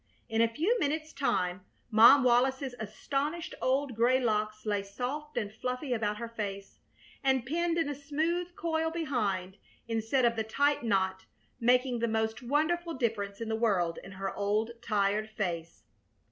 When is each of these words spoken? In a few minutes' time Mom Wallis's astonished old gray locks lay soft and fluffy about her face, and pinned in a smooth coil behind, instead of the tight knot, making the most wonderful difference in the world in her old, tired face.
In 0.29 0.41
a 0.41 0.47
few 0.47 0.79
minutes' 0.79 1.13
time 1.13 1.63
Mom 1.91 2.23
Wallis's 2.23 2.73
astonished 2.79 3.53
old 3.61 3.93
gray 3.95 4.19
locks 4.19 4.65
lay 4.65 4.81
soft 4.81 5.37
and 5.37 5.53
fluffy 5.53 5.93
about 5.93 6.17
her 6.17 6.27
face, 6.29 6.79
and 7.23 7.45
pinned 7.45 7.77
in 7.77 7.87
a 7.87 7.93
smooth 7.93 8.55
coil 8.55 8.89
behind, 8.89 9.57
instead 9.87 10.25
of 10.25 10.35
the 10.35 10.43
tight 10.43 10.81
knot, 10.81 11.25
making 11.59 11.99
the 11.99 12.07
most 12.07 12.41
wonderful 12.41 12.95
difference 12.95 13.41
in 13.41 13.47
the 13.49 13.55
world 13.55 13.99
in 14.03 14.13
her 14.13 14.35
old, 14.35 14.71
tired 14.81 15.29
face. 15.29 15.83